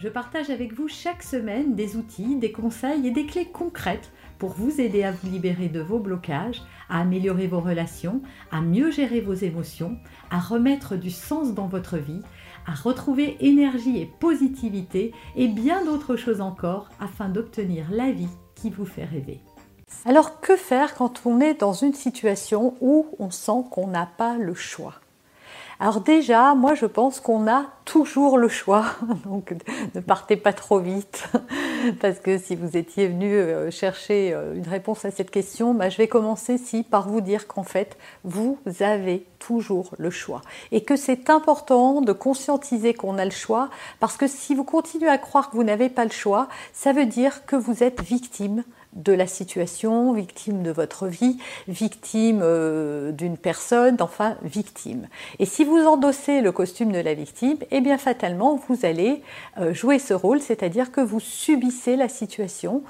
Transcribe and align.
je 0.00 0.08
partage 0.08 0.48
avec 0.48 0.72
vous 0.72 0.88
chaque 0.88 1.22
semaine 1.22 1.74
des 1.74 1.96
outils, 1.96 2.36
des 2.36 2.52
conseils 2.52 3.06
et 3.06 3.10
des 3.10 3.26
clés 3.26 3.44
concrètes 3.44 4.10
pour 4.38 4.52
vous 4.52 4.80
aider 4.80 5.02
à 5.02 5.12
vous 5.12 5.30
libérer 5.30 5.68
de 5.68 5.80
vos 5.80 5.98
blocages, 5.98 6.62
à 6.88 7.00
améliorer 7.00 7.46
vos 7.46 7.60
relations, 7.60 8.22
à 8.50 8.62
mieux 8.62 8.90
gérer 8.90 9.20
vos 9.20 9.34
émotions, 9.34 9.98
à 10.30 10.40
remettre 10.40 10.96
du 10.96 11.10
sens 11.10 11.52
dans 11.52 11.66
votre 11.66 11.98
vie, 11.98 12.22
à 12.66 12.72
retrouver 12.72 13.36
énergie 13.40 14.00
et 14.00 14.10
positivité 14.20 15.12
et 15.36 15.48
bien 15.48 15.84
d'autres 15.84 16.16
choses 16.16 16.40
encore 16.40 16.88
afin 16.98 17.28
d'obtenir 17.28 17.90
la 17.90 18.10
vie 18.10 18.28
qui 18.54 18.70
vous 18.70 18.86
fait 18.86 19.04
rêver. 19.04 19.40
Alors 20.06 20.40
que 20.40 20.56
faire 20.56 20.94
quand 20.94 21.26
on 21.26 21.40
est 21.40 21.60
dans 21.60 21.74
une 21.74 21.94
situation 21.94 22.74
où 22.80 23.06
on 23.18 23.30
sent 23.30 23.64
qu'on 23.70 23.88
n'a 23.88 24.06
pas 24.06 24.38
le 24.38 24.54
choix? 24.54 24.99
Alors 25.82 26.02
déjà, 26.02 26.54
moi 26.54 26.74
je 26.74 26.84
pense 26.84 27.20
qu'on 27.20 27.48
a 27.48 27.64
toujours 27.86 28.36
le 28.36 28.48
choix, 28.48 28.84
donc 29.24 29.54
ne 29.94 30.00
partez 30.00 30.36
pas 30.36 30.52
trop 30.52 30.78
vite, 30.78 31.26
parce 32.00 32.18
que 32.18 32.36
si 32.36 32.54
vous 32.54 32.76
étiez 32.76 33.08
venu 33.08 33.34
euh, 33.34 33.70
chercher 33.70 34.34
euh, 34.34 34.54
une 34.54 34.68
réponse 34.68 35.06
à 35.06 35.10
cette 35.10 35.30
question, 35.30 35.72
bah, 35.72 35.88
je 35.88 35.96
vais 35.96 36.06
commencer 36.06 36.58
si 36.58 36.82
par 36.82 37.08
vous 37.08 37.22
dire 37.22 37.48
qu'en 37.48 37.62
fait, 37.62 37.96
vous 38.24 38.58
avez 38.80 39.24
toujours 39.38 39.94
le 39.96 40.10
choix. 40.10 40.42
Et 40.70 40.84
que 40.84 40.96
c'est 40.96 41.30
important 41.30 42.02
de 42.02 42.12
conscientiser 42.12 42.92
qu'on 42.92 43.16
a 43.16 43.24
le 43.24 43.30
choix, 43.30 43.70
parce 44.00 44.18
que 44.18 44.26
si 44.26 44.54
vous 44.54 44.64
continuez 44.64 45.08
à 45.08 45.16
croire 45.16 45.48
que 45.48 45.56
vous 45.56 45.64
n'avez 45.64 45.88
pas 45.88 46.04
le 46.04 46.10
choix, 46.10 46.48
ça 46.74 46.92
veut 46.92 47.06
dire 47.06 47.46
que 47.46 47.56
vous 47.56 47.82
êtes 47.82 48.02
victime 48.02 48.64
de 48.94 49.12
la 49.12 49.26
situation, 49.26 50.12
victime 50.12 50.62
de 50.62 50.70
votre 50.70 51.06
vie, 51.06 51.38
victime 51.68 52.40
euh, 52.42 53.12
d'une 53.12 53.36
personne, 53.36 53.96
enfin 54.00 54.36
victime. 54.42 55.08
Et 55.38 55.46
si 55.46 55.64
vous 55.64 55.78
endossez 55.78 56.40
le 56.40 56.52
costume 56.52 56.92
de 56.92 56.98
la 56.98 57.14
victime, 57.14 57.58
eh 57.70 57.80
bien 57.80 57.98
fatalement 57.98 58.60
vous 58.68 58.84
allez 58.84 59.22
euh, 59.58 59.72
jouer 59.72 59.98
ce 59.98 60.14
rôle, 60.14 60.40
c'est-à-dire 60.40 60.90
que 60.90 61.00
vous 61.00 61.20
subissez 61.20 61.96
la 61.96 62.08
situation 62.08 62.82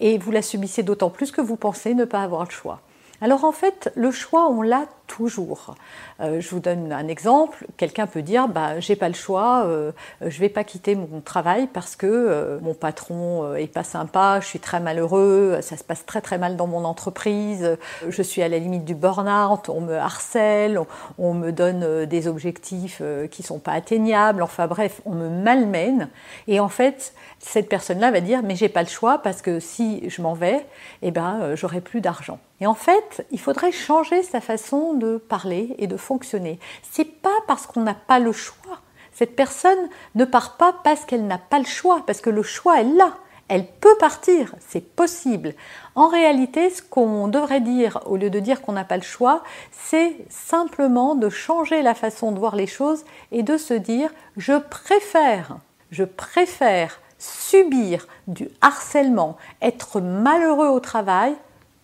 et 0.00 0.18
vous 0.18 0.30
la 0.30 0.42
subissez 0.42 0.82
d'autant 0.82 1.10
plus 1.10 1.32
que 1.32 1.40
vous 1.40 1.56
pensez 1.56 1.94
ne 1.94 2.04
pas 2.04 2.22
avoir 2.22 2.44
le 2.44 2.50
choix. 2.50 2.80
Alors 3.20 3.44
en 3.44 3.52
fait, 3.52 3.90
le 3.96 4.12
choix, 4.12 4.48
on 4.48 4.62
l'a 4.62 4.86
toujours. 5.08 5.74
Euh, 6.20 6.40
je 6.40 6.48
vous 6.50 6.60
donne 6.60 6.92
un 6.92 7.08
exemple. 7.08 7.66
Quelqu'un 7.76 8.06
peut 8.06 8.22
dire 8.22 8.46
bah, 8.46 8.78
j'ai 8.78 8.94
pas 8.94 9.08
le 9.08 9.14
choix, 9.14 9.64
euh, 9.66 9.90
je 10.20 10.38
vais 10.38 10.48
pas 10.48 10.62
quitter 10.62 10.94
mon 10.94 11.20
travail 11.20 11.66
parce 11.66 11.96
que 11.96 12.06
euh, 12.06 12.60
mon 12.60 12.74
patron 12.74 13.54
est 13.56 13.72
pas 13.72 13.82
sympa, 13.82 14.38
je 14.40 14.46
suis 14.46 14.60
très 14.60 14.78
malheureux, 14.78 15.58
ça 15.62 15.76
se 15.76 15.82
passe 15.82 16.06
très 16.06 16.20
très 16.20 16.38
mal 16.38 16.56
dans 16.56 16.68
mon 16.68 16.84
entreprise, 16.84 17.76
je 18.08 18.22
suis 18.22 18.42
à 18.42 18.48
la 18.48 18.58
limite 18.58 18.84
du 18.84 18.94
burn-out, 18.94 19.68
on 19.68 19.80
me 19.80 19.96
harcèle, 19.96 20.78
on, 21.18 21.34
me 21.34 21.50
donne 21.50 22.04
des 22.04 22.28
objectifs 22.28 23.02
qui 23.30 23.42
sont 23.42 23.58
pas 23.58 23.72
atteignables, 23.72 24.42
enfin 24.42 24.66
bref, 24.66 25.00
on 25.06 25.14
me 25.14 25.28
malmène. 25.28 26.08
Et 26.46 26.60
en 26.60 26.68
fait, 26.68 27.14
cette 27.38 27.68
personne-là 27.68 28.10
va 28.10 28.20
dire 28.20 28.42
mais 28.44 28.54
j'ai 28.54 28.68
pas 28.68 28.82
le 28.82 28.88
choix 28.88 29.18
parce 29.18 29.42
que 29.42 29.60
si 29.60 30.08
je 30.08 30.22
m'en 30.22 30.34
vais, 30.34 30.66
eh 31.02 31.10
ben 31.10 31.54
j'aurai 31.54 31.80
plus 31.80 32.00
d'argent. 32.00 32.38
Et 32.60 32.66
en 32.66 32.74
fait, 32.74 33.26
il 33.30 33.40
faudrait 33.40 33.72
changer 33.72 34.22
sa 34.22 34.40
façon 34.40 34.94
de 34.94 35.16
parler 35.16 35.74
et 35.78 35.86
de 35.86 35.96
fonctionner. 35.96 36.58
C'est 36.90 37.04
pas 37.04 37.36
parce 37.46 37.66
qu'on 37.66 37.82
n'a 37.82 37.94
pas 37.94 38.18
le 38.18 38.32
choix. 38.32 38.80
Cette 39.12 39.36
personne 39.36 39.88
ne 40.14 40.24
part 40.24 40.56
pas 40.56 40.74
parce 40.84 41.04
qu'elle 41.04 41.26
n'a 41.26 41.38
pas 41.38 41.58
le 41.58 41.64
choix, 41.64 42.02
parce 42.06 42.20
que 42.20 42.30
le 42.30 42.42
choix 42.42 42.80
est 42.80 42.84
là. 42.84 43.14
Elle 43.48 43.66
peut 43.66 43.96
partir, 43.98 44.54
c'est 44.60 44.94
possible. 44.94 45.54
En 45.94 46.08
réalité, 46.08 46.68
ce 46.68 46.82
qu'on 46.82 47.28
devrait 47.28 47.62
dire, 47.62 48.00
au 48.04 48.16
lieu 48.16 48.28
de 48.28 48.40
dire 48.40 48.60
qu'on 48.60 48.72
n'a 48.72 48.84
pas 48.84 48.98
le 48.98 49.02
choix, 49.02 49.42
c'est 49.72 50.16
simplement 50.28 51.14
de 51.14 51.30
changer 51.30 51.80
la 51.80 51.94
façon 51.94 52.30
de 52.30 52.38
voir 52.38 52.56
les 52.56 52.66
choses 52.66 53.04
et 53.32 53.42
de 53.42 53.56
se 53.56 53.72
dire 53.72 54.10
je 54.36 54.58
préfère, 54.58 55.56
je 55.90 56.04
préfère 56.04 57.00
subir 57.18 58.06
du 58.26 58.48
harcèlement, 58.60 59.38
être 59.62 60.00
malheureux 60.00 60.68
au 60.68 60.78
travail, 60.78 61.34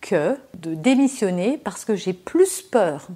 que 0.05 0.37
de 0.55 0.75
démissionner 0.75 1.59
parce 1.63 1.85
que 1.85 1.97
j'ai 1.97 2.13
plus 2.13 2.61
peur 2.61 3.09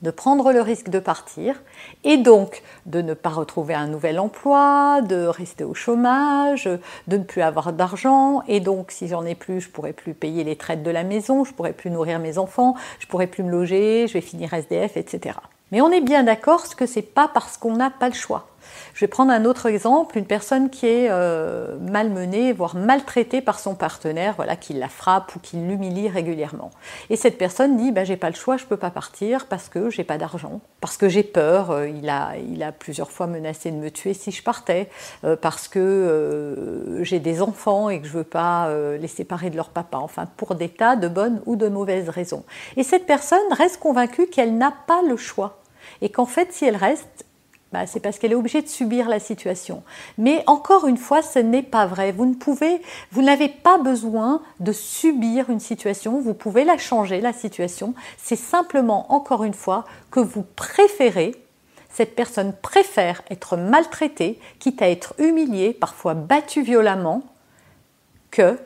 de 0.00 0.10
prendre 0.10 0.52
le 0.52 0.60
risque 0.60 0.88
de 0.88 1.00
partir 1.00 1.60
et 2.04 2.16
donc 2.16 2.62
de 2.86 3.02
ne 3.02 3.14
pas 3.14 3.30
retrouver 3.30 3.74
un 3.74 3.88
nouvel 3.88 4.18
emploi, 4.18 5.00
de 5.02 5.26
rester 5.26 5.64
au 5.64 5.74
chômage, 5.74 6.64
de 7.08 7.16
ne 7.16 7.24
plus 7.24 7.42
avoir 7.42 7.72
d'argent 7.72 8.42
et 8.48 8.60
donc 8.60 8.90
si 8.90 9.08
j'en 9.08 9.26
ai 9.26 9.34
plus, 9.34 9.60
je 9.60 9.68
pourrais 9.68 9.92
plus 9.92 10.14
payer 10.14 10.44
les 10.44 10.56
traites 10.56 10.82
de 10.82 10.90
la 10.90 11.04
maison, 11.04 11.44
je 11.44 11.52
pourrais 11.52 11.72
plus 11.72 11.90
nourrir 11.90 12.20
mes 12.20 12.38
enfants, 12.38 12.74
je 13.00 13.06
pourrais 13.06 13.26
plus 13.26 13.42
me 13.42 13.50
loger, 13.50 14.06
je 14.08 14.14
vais 14.14 14.20
finir 14.20 14.54
SDF, 14.54 14.96
etc. 14.96 15.36
Mais 15.72 15.80
on 15.80 15.90
est 15.90 16.00
bien 16.00 16.22
d'accord 16.22 16.74
que 16.74 16.86
c'est 16.86 17.02
pas 17.02 17.28
parce 17.28 17.58
qu'on 17.58 17.76
n'a 17.76 17.90
pas 17.90 18.08
le 18.08 18.14
choix. 18.14 18.48
Je 18.94 19.00
vais 19.00 19.08
prendre 19.08 19.32
un 19.32 19.44
autre 19.44 19.66
exemple, 19.66 20.18
une 20.18 20.26
personne 20.26 20.70
qui 20.70 20.86
est 20.86 21.08
euh, 21.10 21.76
malmenée, 21.78 22.52
voire 22.52 22.74
maltraitée 22.74 23.40
par 23.40 23.58
son 23.58 23.74
partenaire, 23.74 24.34
voilà, 24.36 24.56
qui 24.56 24.72
la 24.72 24.88
frappe 24.88 25.34
ou 25.36 25.38
qui 25.38 25.56
l'humilie 25.56 26.08
régulièrement. 26.08 26.70
Et 27.10 27.16
cette 27.16 27.38
personne 27.38 27.76
dit 27.76 27.92
bah, 27.92 28.04
j'ai 28.04 28.16
pas 28.16 28.30
le 28.30 28.34
choix, 28.34 28.56
je 28.56 28.64
peux 28.64 28.76
pas 28.76 28.90
partir 28.90 29.46
parce 29.46 29.68
que 29.68 29.90
j'ai 29.90 30.04
pas 30.04 30.18
d'argent, 30.18 30.60
parce 30.80 30.96
que 30.96 31.08
j'ai 31.08 31.22
peur. 31.22 31.70
Euh, 31.70 31.88
il, 31.88 32.08
a, 32.08 32.32
il 32.36 32.62
a 32.62 32.72
plusieurs 32.72 33.10
fois 33.10 33.26
menacé 33.26 33.70
de 33.70 33.76
me 33.76 33.90
tuer 33.90 34.14
si 34.14 34.30
je 34.30 34.42
partais, 34.42 34.88
euh, 35.24 35.36
parce 35.36 35.68
que 35.68 36.98
j'ai 37.02 37.20
des 37.20 37.42
enfants 37.42 37.88
et 37.90 38.00
que 38.00 38.06
je 38.06 38.12
veux 38.12 38.24
pas 38.24 38.68
les 38.98 39.08
séparer 39.08 39.50
de 39.50 39.56
leur 39.56 39.70
papa. 39.70 39.98
Enfin, 39.98 40.26
pour 40.36 40.54
des 40.54 40.68
tas 40.68 40.96
de 40.96 41.08
bonnes 41.08 41.40
ou 41.46 41.56
de 41.56 41.68
mauvaises 41.68 42.08
raisons. 42.08 42.44
Et 42.76 42.82
cette 42.82 43.06
personne 43.06 43.38
reste 43.52 43.78
convaincue 43.78 44.26
qu'elle 44.26 44.56
n'a 44.56 44.72
pas 44.86 45.02
le 45.02 45.16
choix 45.16 45.58
et 46.00 46.10
qu'en 46.10 46.26
fait, 46.26 46.52
si 46.52 46.64
elle 46.64 46.76
reste, 46.76 47.26
bah, 47.72 47.86
c'est 47.86 48.00
parce 48.00 48.18
qu'elle 48.18 48.32
est 48.32 48.36
obligée 48.36 48.62
de 48.62 48.68
subir 48.68 49.08
la 49.08 49.20
situation. 49.20 49.82
Mais 50.16 50.42
encore 50.46 50.86
une 50.86 50.96
fois, 50.96 51.20
ce 51.22 51.38
n'est 51.38 51.62
pas 51.62 51.86
vrai. 51.86 52.12
Vous 52.12 52.24
ne 52.24 52.34
pouvez, 52.34 52.80
vous 53.12 53.22
n'avez 53.22 53.48
pas 53.48 53.78
besoin 53.78 54.40
de 54.60 54.72
subir 54.72 55.50
une 55.50 55.60
situation. 55.60 56.20
Vous 56.20 56.32
pouvez 56.32 56.64
la 56.64 56.78
changer, 56.78 57.20
la 57.20 57.34
situation. 57.34 57.94
C'est 58.16 58.36
simplement, 58.36 59.12
encore 59.12 59.44
une 59.44 59.54
fois, 59.54 59.84
que 60.10 60.20
vous 60.20 60.44
préférez, 60.56 61.34
cette 61.90 62.14
personne 62.14 62.54
préfère 62.54 63.22
être 63.28 63.56
maltraitée, 63.56 64.38
quitte 64.60 64.80
à 64.80 64.88
être 64.88 65.14
humiliée, 65.18 65.74
parfois 65.74 66.14
battue 66.14 66.62
violemment, 66.62 67.22
que 68.30 68.58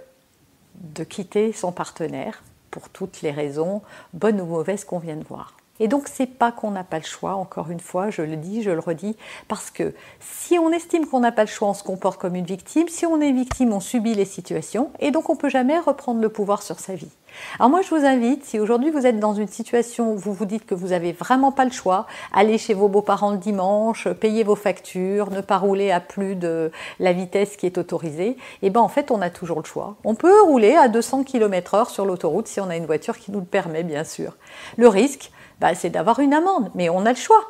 de 0.74 1.02
quitter 1.02 1.52
son 1.52 1.72
partenaire 1.72 2.42
pour 2.70 2.88
toutes 2.88 3.22
les 3.22 3.30
raisons, 3.30 3.82
bonnes 4.12 4.40
ou 4.40 4.46
mauvaises 4.46 4.84
qu'on 4.84 4.98
vient 4.98 5.16
de 5.16 5.24
voir. 5.24 5.56
Et 5.80 5.88
donc, 5.88 6.08
c'est 6.08 6.26
pas 6.26 6.52
qu'on 6.52 6.70
n'a 6.70 6.84
pas 6.84 6.98
le 6.98 7.04
choix, 7.04 7.34
encore 7.34 7.70
une 7.70 7.80
fois, 7.80 8.10
je 8.10 8.22
le 8.22 8.36
dis, 8.36 8.62
je 8.62 8.70
le 8.70 8.78
redis, 8.78 9.16
parce 9.48 9.70
que 9.70 9.94
si 10.20 10.58
on 10.58 10.70
estime 10.70 11.06
qu'on 11.06 11.20
n'a 11.20 11.32
pas 11.32 11.42
le 11.42 11.48
choix, 11.48 11.68
on 11.68 11.74
se 11.74 11.82
comporte 11.82 12.20
comme 12.20 12.34
une 12.34 12.44
victime. 12.44 12.88
Si 12.88 13.06
on 13.06 13.20
est 13.20 13.32
victime, 13.32 13.72
on 13.72 13.80
subit 13.80 14.14
les 14.14 14.24
situations, 14.24 14.90
et 15.00 15.10
donc 15.10 15.30
on 15.30 15.36
peut 15.36 15.48
jamais 15.48 15.78
reprendre 15.78 16.20
le 16.20 16.28
pouvoir 16.28 16.62
sur 16.62 16.78
sa 16.78 16.94
vie. 16.94 17.10
Alors 17.58 17.70
moi, 17.70 17.82
je 17.82 17.88
vous 17.90 18.04
invite, 18.04 18.44
si 18.44 18.58
aujourd'hui 18.58 18.90
vous 18.90 19.06
êtes 19.06 19.18
dans 19.18 19.34
une 19.34 19.48
situation 19.48 20.12
où 20.12 20.16
vous 20.16 20.32
vous 20.32 20.44
dites 20.44 20.66
que 20.66 20.74
vous 20.74 20.88
n'avez 20.88 21.12
vraiment 21.12 21.52
pas 21.52 21.64
le 21.64 21.70
choix, 21.70 22.06
allez 22.32 22.58
chez 22.58 22.74
vos 22.74 22.88
beaux-parents 22.88 23.32
le 23.32 23.38
dimanche, 23.38 24.08
payez 24.08 24.44
vos 24.44 24.54
factures, 24.54 25.30
ne 25.30 25.40
pas 25.40 25.58
rouler 25.58 25.90
à 25.90 26.00
plus 26.00 26.34
de 26.34 26.70
la 26.98 27.12
vitesse 27.12 27.56
qui 27.56 27.66
est 27.66 27.78
autorisée, 27.78 28.30
et 28.30 28.36
eh 28.62 28.70
bien 28.70 28.80
en 28.80 28.88
fait, 28.88 29.10
on 29.10 29.20
a 29.20 29.30
toujours 29.30 29.58
le 29.60 29.66
choix. 29.66 29.96
On 30.04 30.14
peut 30.14 30.42
rouler 30.42 30.74
à 30.74 30.88
200 30.88 31.24
km/h 31.24 31.90
sur 31.90 32.04
l'autoroute 32.04 32.48
si 32.48 32.60
on 32.60 32.70
a 32.70 32.76
une 32.76 32.86
voiture 32.86 33.18
qui 33.18 33.32
nous 33.32 33.40
le 33.40 33.46
permet, 33.46 33.82
bien 33.82 34.04
sûr. 34.04 34.36
Le 34.76 34.88
risque, 34.88 35.30
bah, 35.60 35.74
c'est 35.74 35.90
d'avoir 35.90 36.20
une 36.20 36.34
amende, 36.34 36.70
mais 36.74 36.88
on 36.88 37.06
a 37.06 37.10
le 37.10 37.16
choix. 37.16 37.44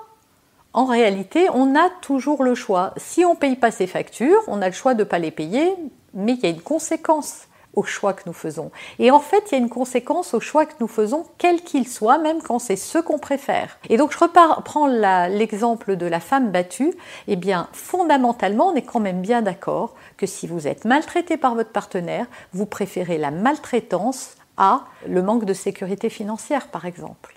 En 0.75 0.87
réalité, 0.87 1.49
on 1.53 1.75
a 1.77 1.91
toujours 2.01 2.43
le 2.43 2.55
choix. 2.55 2.95
Si 2.97 3.25
on 3.25 3.35
ne 3.35 3.39
paye 3.39 3.57
pas 3.57 3.71
ses 3.71 3.87
factures, 3.87 4.41
on 4.47 4.63
a 4.63 4.67
le 4.67 4.75
choix 4.75 4.95
de 4.95 5.01
ne 5.01 5.09
pas 5.09 5.19
les 5.19 5.31
payer, 5.31 5.75
mais 6.15 6.33
il 6.33 6.41
y 6.41 6.47
a 6.47 6.51
une 6.51 6.63
conséquence 6.63 7.47
au 7.75 7.83
choix 7.83 8.13
que 8.13 8.23
nous 8.27 8.33
faisons. 8.33 8.71
Et 8.99 9.11
en 9.11 9.21
fait, 9.21 9.45
il 9.47 9.53
y 9.53 9.55
a 9.55 9.59
une 9.59 9.69
conséquence 9.69 10.35
au 10.35 10.41
choix 10.41 10.67
que 10.67 10.75
nous 10.81 10.89
faisons, 10.89 11.25
quel 11.39 11.63
qu'il 11.63 11.89
soit, 11.89 12.19
même 12.19 12.43
quand 12.43 12.59
c'est 12.59 12.77
ce 12.77 12.99
qu'on 12.99 13.19
préfère. 13.19 13.79
Et 13.89 13.97
donc, 13.97 14.13
je 14.13 14.19
reprends 14.19 14.87
l'exemple 14.87 15.97
de 15.97 16.07
la 16.07 16.21
femme 16.21 16.51
battue. 16.51 16.95
Eh 17.29 17.37
bien, 17.37 17.69
fondamentalement, 17.73 18.69
on 18.69 18.75
est 18.75 18.83
quand 18.83 19.01
même 19.01 19.23
bien 19.23 19.43
d'accord 19.43 19.95
que 20.17 20.27
si 20.27 20.47
vous 20.47 20.69
êtes 20.69 20.85
maltraité 20.85 21.37
par 21.37 21.55
votre 21.55 21.71
partenaire, 21.71 22.27
vous 22.53 22.67
préférez 22.67 23.19
la 23.19 23.31
maltraitance 23.31 24.37
à 24.57 24.85
le 25.09 25.23
manque 25.23 25.45
de 25.45 25.55
sécurité 25.55 26.11
financière, 26.11 26.69
par 26.69 26.85
exemple. 26.85 27.35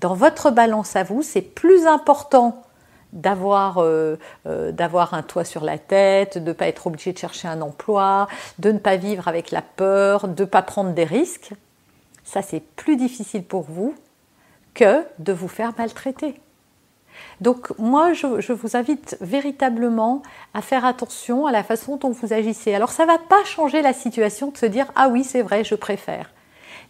Dans 0.00 0.14
votre 0.14 0.50
balance 0.50 0.96
à 0.96 1.02
vous, 1.02 1.22
c'est 1.22 1.42
plus 1.42 1.86
important 1.86 2.62
d'avoir 3.12 3.78
euh, 3.78 4.16
euh, 4.46 4.72
d'avoir 4.72 5.14
un 5.14 5.22
toit 5.22 5.44
sur 5.44 5.64
la 5.64 5.78
tête, 5.78 6.38
de 6.38 6.48
ne 6.48 6.52
pas 6.52 6.68
être 6.68 6.86
obligé 6.86 7.12
de 7.12 7.18
chercher 7.18 7.48
un 7.48 7.60
emploi, 7.60 8.28
de 8.58 8.72
ne 8.72 8.78
pas 8.78 8.96
vivre 8.96 9.28
avec 9.28 9.50
la 9.50 9.62
peur, 9.62 10.28
de 10.28 10.42
ne 10.42 10.48
pas 10.48 10.62
prendre 10.62 10.92
des 10.92 11.04
risques. 11.04 11.52
ça 12.24 12.42
c'est 12.42 12.60
plus 12.60 12.96
difficile 12.96 13.44
pour 13.44 13.62
vous 13.62 13.94
que 14.74 15.04
de 15.18 15.32
vous 15.32 15.48
faire 15.48 15.72
maltraiter. 15.76 16.40
Donc 17.40 17.76
moi, 17.78 18.12
je, 18.12 18.52
vous 18.52 18.76
invite 18.76 19.16
véritablement 19.20 20.22
à 20.54 20.62
faire 20.62 20.84
attention 20.84 21.46
à 21.46 21.52
la 21.52 21.64
façon 21.64 21.96
dont 21.96 22.10
vous 22.10 22.32
agissez. 22.32 22.74
Alors 22.74 22.90
ça 22.90 23.04
ne 23.04 23.08
va 23.08 23.18
pas 23.18 23.42
changer 23.44 23.82
la 23.82 23.92
situation 23.92 24.52
de 24.52 24.56
se 24.56 24.66
dire⁇ 24.66 24.86
Ah 24.94 25.08
oui, 25.08 25.24
c'est 25.24 25.42
vrai, 25.42 25.64
je 25.64 25.74
préfère⁇ 25.74 26.24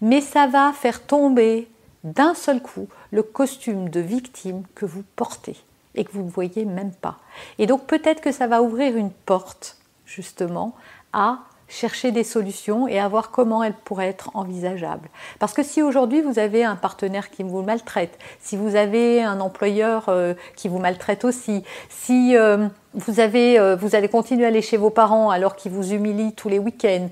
mais 0.01 0.21
ça 0.21 0.47
va 0.47 0.73
faire 0.73 1.03
tomber 1.03 1.69
d'un 2.05 2.35
seul 2.35 2.63
coup 2.63 2.89
le 3.11 3.23
costume 3.23 3.89
de 3.89 4.01
victime 4.01 4.63
que 4.75 4.87
vous 4.87 5.03
portez 5.17 5.57
et 5.99 6.05
que 6.05 6.13
vous 6.13 6.23
ne 6.23 6.31
voyez 6.31 6.65
même 6.65 6.93
pas. 6.93 7.19
Et 7.59 7.67
donc 7.67 7.87
peut-être 7.87 8.21
que 8.21 8.33
ça 8.33 8.47
va 8.47 8.63
ouvrir 8.63 8.97
une 8.97 9.11
porte 9.11 9.77
justement 10.07 10.75
à 11.13 11.41
chercher 11.69 12.13
des 12.13 12.25
solutions 12.25 12.89
et 12.89 12.99
à 12.99 13.07
voir 13.09 13.31
comment 13.31 13.63
elles 13.63 13.75
pourraient 13.75 14.09
être 14.09 14.31
envisageables. 14.35 15.11
Parce 15.39 15.53
que 15.53 15.63
si 15.63 15.83
aujourd'hui 15.83 16.23
vous 16.23 16.39
avez 16.39 16.65
un 16.65 16.77
partenaire 16.77 17.31
qui 17.31 17.43
vous 17.43 17.63
maltraite, 17.63 18.19
si 18.41 18.57
vous 18.57 18.75
avez 18.75 19.23
un 19.23 19.41
employeur 19.41 20.09
euh, 20.09 20.33
qui 20.57 20.69
vous 20.69 20.79
maltraite 20.79 21.25
aussi, 21.25 21.63
si 21.91 22.37
euh, 22.37 22.69
euh, 22.97 23.77
vous 23.77 23.95
allez 23.95 24.09
continuer 24.09 24.45
à 24.47 24.49
aller 24.49 24.63
chez 24.63 24.79
vos 24.79 24.91
parents 24.91 25.31
alors 25.31 25.57
qu'ils 25.57 25.73
vous 25.73 25.93
humilient 25.93 26.33
tous 26.33 26.49
les 26.49 26.59
week-ends, 26.59 27.11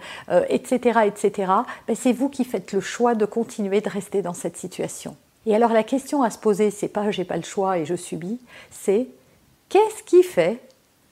etc., 0.49 1.01
etc., 1.05 1.53
ben 1.87 1.95
c'est 1.95 2.13
vous 2.13 2.31
qui 2.31 2.45
faites 2.45 2.73
le 2.73 2.81
choix 2.81 3.15
de 3.15 3.27
continuer 3.27 3.83
de 3.83 3.91
rester 3.91 4.23
dans 4.23 4.33
cette 4.33 4.57
situation. 4.57 5.17
Et 5.47 5.55
alors 5.55 5.73
la 5.73 5.85
question 5.85 6.23
à 6.23 6.31
se 6.31 6.39
poser, 6.39 6.71
c'est 6.71 6.89
pas 6.89 7.11
j'ai 7.11 7.25
pas 7.25 7.37
le 7.37 7.45
choix 7.45 7.79
et 7.79 7.87
je 7.87 7.95
subis, 7.95 8.41
c'est 8.71 9.07
qu'est-ce 9.69 10.03
qui 10.03 10.23
fait 10.23 10.61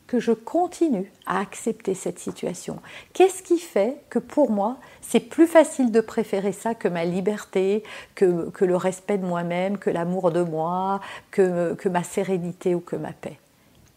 que 0.07 0.19
je 0.21 0.33
continue 0.33 1.11
à 1.25 1.41
accepter 1.41 1.95
cette 1.95 2.19
situation? 2.19 2.81
Qu'est-ce 3.15 3.43
qui 3.43 3.59
fait 3.59 3.97
que 4.11 4.19
pour 4.19 4.51
moi, 4.51 4.77
c'est 5.01 5.21
plus 5.21 5.47
facile 5.47 5.93
de 5.93 6.01
préférer 6.01 6.53
ça 6.53 6.75
que 6.75 6.89
ma 6.89 7.05
liberté, 7.05 7.85
que, 8.15 8.51
le 8.61 8.77
respect 8.77 9.19
de 9.19 9.25
moi-même, 9.25 9.79
que 9.79 9.91
l'amour 9.91 10.31
de 10.31 10.43
moi, 10.43 11.01
que 11.31 11.89
ma 11.89 12.03
sérénité 12.03 12.75
ou 12.75 12.81
que 12.81 12.97
ma 12.97 13.13
paix? 13.13 13.39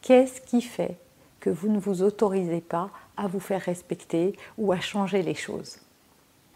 Qu'est-ce 0.01 0.39
qui 0.39 0.61
fait 0.61 0.97
que 1.39 1.49
vous 1.49 1.67
ne 1.67 1.79
vous 1.79 2.03
autorisez 2.03 2.61
pas 2.61 2.89
à 3.17 3.27
vous 3.27 3.39
faire 3.39 3.61
respecter 3.61 4.37
ou 4.57 4.71
à 4.71 4.79
changer 4.79 5.23
les 5.23 5.35
choses? 5.35 5.79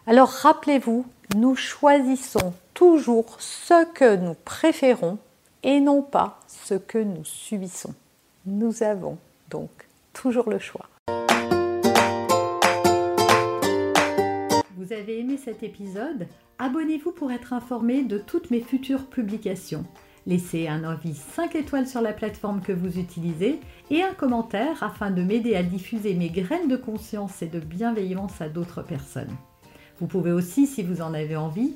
Alors 0.07 0.30
rappelez-vous, 0.30 1.06
nous 1.36 1.56
choisissons 1.56 2.54
toujours 2.81 3.36
ce 3.38 3.86
que 3.94 4.16
nous 4.16 4.33
préférons 4.33 5.19
et 5.62 5.80
non 5.80 6.01
pas 6.01 6.39
ce 6.48 6.74
que 6.74 6.98
nous 6.98 7.24
subissons. 7.24 7.94
Nous 8.48 8.81
avons 8.81 9.19
donc, 9.51 9.69
toujours 10.13 10.50
le 10.50 10.57
choix. 10.57 10.88
Vous 14.75 14.92
avez 14.94 15.19
aimé 15.19 15.38
cet 15.38 15.62
épisode? 15.62 16.25
Abonnez-vous 16.57 17.12
pour 17.12 17.31
être 17.31 17.54
informé 17.54 18.01
de 18.01 18.18
toutes 18.18 18.50
mes 18.50 18.62
futures 18.62 19.06
publications. 19.06 19.86
Laissez 20.25 20.68
un 20.68 20.83
avis 20.83 21.13
5 21.13 21.54
étoiles 21.54 21.88
sur 21.88 22.01
la 22.01 22.13
plateforme 22.13 22.62
que 22.62 22.72
vous 22.72 22.98
utilisez 22.98 23.60
et 23.92 24.01
un 24.01 24.16
commentaire 24.16 24.81
afin 24.81 25.12
de 25.12 25.22
m'aider 25.22 25.56
à 25.56 25.62
diffuser 25.62 26.16
mes 26.16 26.30
graines 26.30 26.68
de 26.68 26.78
conscience 26.78 27.44
et 27.44 27.48
de 27.48 27.60
bienveillance 27.60 28.42
à 28.42 28.50
d'autres 28.50 28.81
personnes. 28.81 29.38
Vous 30.00 30.07
pouvez 30.07 30.31
aussi, 30.31 30.66
si 30.66 30.81
vous 30.81 31.04
en 31.04 31.13
avez 31.13 31.36
envie, 31.36 31.75